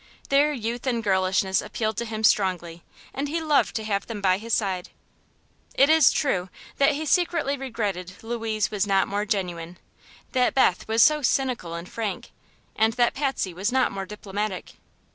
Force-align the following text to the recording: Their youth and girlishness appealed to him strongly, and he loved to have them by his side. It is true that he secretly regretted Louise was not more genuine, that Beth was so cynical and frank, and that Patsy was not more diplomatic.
Their 0.29 0.51
youth 0.51 0.87
and 0.87 1.03
girlishness 1.03 1.61
appealed 1.61 1.95
to 1.97 2.05
him 2.05 2.23
strongly, 2.23 2.81
and 3.13 3.27
he 3.29 3.39
loved 3.39 3.75
to 3.75 3.83
have 3.83 4.07
them 4.07 4.19
by 4.19 4.39
his 4.39 4.51
side. 4.51 4.89
It 5.75 5.91
is 5.91 6.11
true 6.11 6.49
that 6.79 6.93
he 6.93 7.05
secretly 7.05 7.55
regretted 7.55 8.15
Louise 8.23 8.71
was 8.71 8.87
not 8.87 9.07
more 9.07 9.25
genuine, 9.25 9.77
that 10.31 10.55
Beth 10.55 10.87
was 10.87 11.03
so 11.03 11.21
cynical 11.21 11.75
and 11.75 11.87
frank, 11.87 12.31
and 12.75 12.93
that 12.93 13.13
Patsy 13.13 13.53
was 13.53 13.71
not 13.71 13.91
more 13.91 14.07
diplomatic. 14.07 14.73